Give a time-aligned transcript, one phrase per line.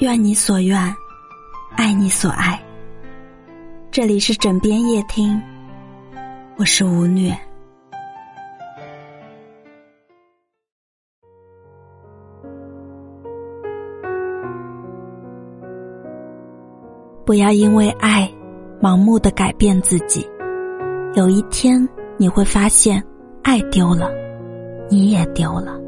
[0.00, 0.78] 愿你所愿，
[1.76, 2.58] 爱你所爱。
[3.90, 5.38] 这里是枕边夜听，
[6.56, 7.36] 我是吴虐。
[17.26, 18.26] 不要因为爱
[18.80, 20.26] 盲目的改变自己，
[21.12, 21.86] 有一天
[22.16, 23.04] 你会发现，
[23.42, 24.10] 爱丢了，
[24.88, 25.78] 你也丢了。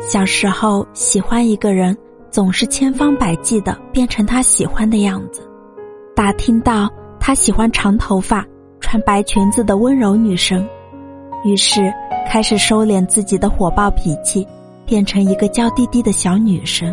[0.00, 1.94] 小时候喜欢一个人。
[2.34, 5.48] 总是千方百计的变成他喜欢的样子，
[6.16, 8.44] 打听到他喜欢长头发、
[8.80, 10.68] 穿白裙子的温柔女生，
[11.44, 11.94] 于是
[12.26, 14.44] 开始收敛自己的火爆脾气，
[14.84, 16.92] 变成一个娇滴滴的小女生。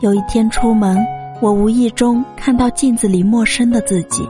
[0.00, 0.96] 有一天出门，
[1.42, 4.26] 我无意中看到镜子里陌生的自己，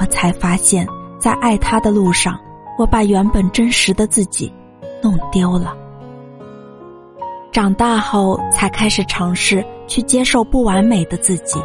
[0.00, 0.88] 我才发现，
[1.18, 2.40] 在爱他的路上，
[2.78, 4.50] 我把原本真实的自己
[5.02, 5.76] 弄丢了。
[7.58, 11.60] 长大后才开始尝试去接受不完美的自己。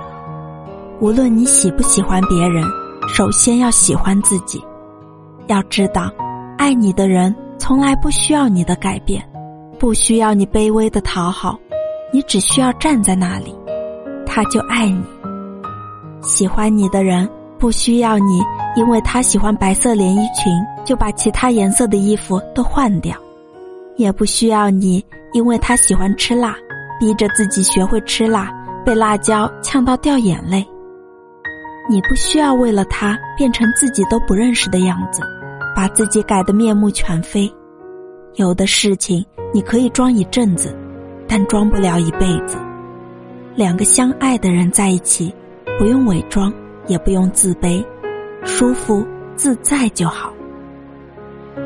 [1.00, 2.66] 无论你喜不喜欢别人，
[3.08, 4.59] 首先要喜欢自己。
[5.45, 6.09] 要知道，
[6.58, 9.23] 爱你的人从来不需要你的改变，
[9.77, 11.59] 不需要你卑微的讨好，
[12.11, 13.55] 你只需要站在那里，
[14.25, 15.03] 他就爱你。
[16.23, 18.41] 喜欢你的人不需要你，
[18.75, 20.52] 因为他喜欢白色连衣裙，
[20.83, 23.16] 就把其他颜色的衣服都换掉，
[23.95, 25.03] 也不需要你。
[25.33, 26.55] 因为他喜欢吃辣，
[26.99, 28.52] 逼着自己学会吃辣，
[28.85, 30.63] 被辣椒呛到掉眼泪。
[31.89, 35.23] 你不需要为了他变成自己都不认识的样子，
[35.75, 37.52] 把自己改得面目全非。
[38.35, 40.78] 有的事情你可以装一阵子，
[41.28, 42.55] 但装不了一辈子。
[43.55, 45.33] 两个相爱的人在一起，
[45.80, 46.53] 不用伪装，
[46.85, 47.83] 也不用自卑，
[48.44, 49.03] 舒服
[49.35, 50.31] 自在就好。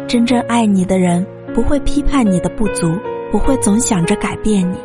[0.07, 1.25] 真正爱你的人
[1.57, 2.93] 不会批判你的不足。
[3.29, 4.77] 不会总想着改变你，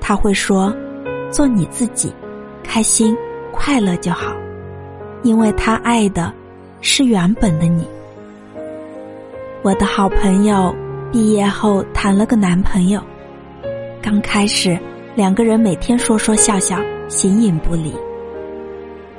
[0.00, 0.72] 他会说
[1.28, 2.14] ：“做你自己，
[2.62, 3.16] 开心
[3.50, 4.32] 快乐就好。”
[5.24, 6.32] 因为他爱的
[6.80, 7.84] 是原本的你。
[9.62, 10.72] 我的好朋友
[11.10, 13.02] 毕业后谈了个男朋友，
[14.00, 14.78] 刚开始
[15.16, 16.78] 两个人每天说说笑笑，
[17.08, 17.92] 形影不离。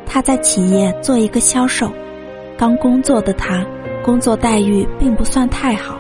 [0.06, 1.92] 他在企业做一个销售，
[2.58, 3.66] 刚工作的他，
[4.02, 5.98] 工作待遇并不算太好，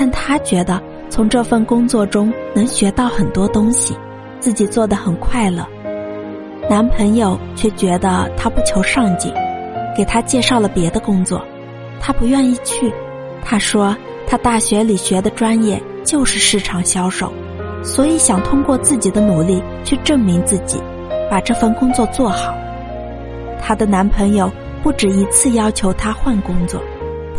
[0.00, 0.82] 但他觉得。
[1.10, 3.96] 从这份工作中能学到很多东西，
[4.38, 5.66] 自己做的很快乐。
[6.68, 9.34] 男朋友却觉得他不求上进，
[9.96, 11.44] 给他介绍了别的工作，
[12.00, 12.94] 他不愿意去。
[13.44, 17.32] 他说他大学里学的专业就是市场销售，
[17.82, 20.80] 所以想通过自己的努力去证明自己，
[21.28, 22.54] 把这份工作做好。
[23.60, 24.48] 她的男朋友
[24.80, 26.80] 不止一次要求她换工作，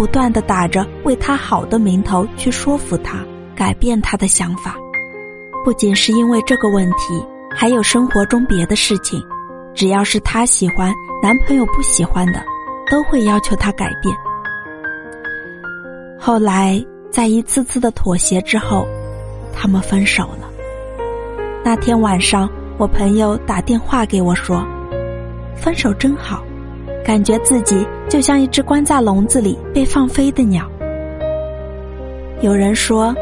[0.02, 3.24] 不断的打着为他好的名头去说服他。
[3.56, 4.76] 改变他的想法，
[5.64, 7.24] 不仅是因为这个问题，
[7.56, 9.22] 还有生活中别的事情。
[9.76, 10.92] 只要是他喜欢，
[11.22, 12.44] 男朋友不喜欢的，
[12.90, 14.18] 都会要求他改变。
[16.20, 18.88] 后来，在一次次的妥协之后，
[19.54, 20.50] 他们分手了。
[21.64, 24.66] 那天晚上，我朋友打电话给我说
[25.56, 26.44] ：“分手真好，
[27.04, 30.70] 感觉自己就像一只关在笼子里被放飞的鸟。”
[32.42, 33.16] 有人说。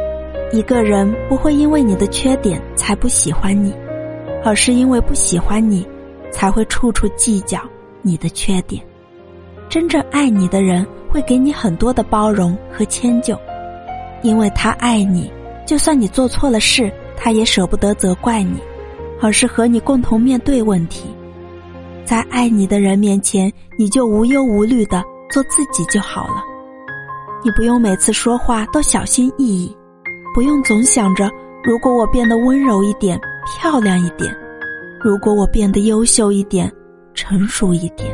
[0.52, 3.72] 一个人不会因为你的缺点才不喜欢你，
[4.44, 5.88] 而是因为不喜欢你，
[6.32, 7.60] 才会处处计较
[8.02, 8.84] 你的缺点。
[9.70, 13.38] 真正爱你的人会给你很多的包容和迁就，
[14.24, 15.32] 因为他爱你，
[15.68, 18.58] 就算你做错了事，他也舍不得责怪你，
[19.22, 21.06] 而是和你共同面对问题。
[22.10, 26.44] 在爱你的人面前，你就无忧无虑的做自己就好了，
[27.46, 29.78] 你不用每次说话都小心翼翼。
[30.34, 31.30] 不用总想着，
[31.64, 34.36] 如果我变得温柔一点、漂亮一点，
[35.00, 36.72] 如果我变得优秀一点、
[37.14, 38.12] 成熟一点。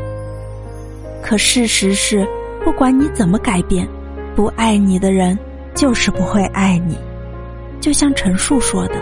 [1.23, 2.27] 可事实是，
[2.65, 3.87] 不管你怎么改变，
[4.35, 5.39] 不爱你的人
[5.73, 6.97] 就是不会爱你。
[7.79, 8.95] 就像陈述说的：“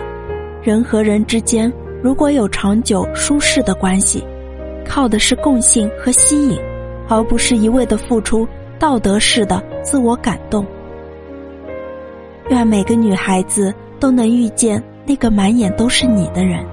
[0.62, 4.24] 人和人之间如果有长久舒适的关系，
[4.84, 6.58] 靠的是共性和吸引，
[7.08, 8.46] 而不是一味的付出
[8.78, 10.64] 道德式的自我感动。”
[12.50, 16.64] 愿每个女孩子都能遇见那个满眼都是你的人。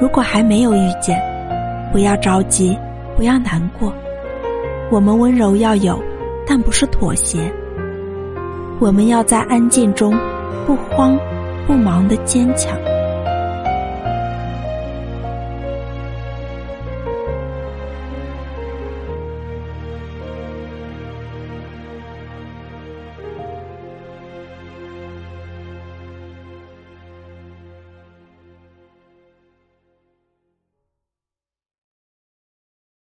[0.00, 1.20] 如果还没有遇见，
[1.92, 2.76] 不要着急，
[3.16, 3.92] 不要难过。
[4.90, 6.00] 我们温柔要有，
[6.46, 7.52] 但不是妥协。
[8.80, 10.18] 我们要在安静中，
[10.66, 11.18] 不慌
[11.66, 12.74] 不忙的坚强。